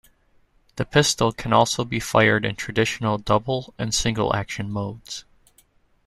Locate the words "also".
1.53-1.85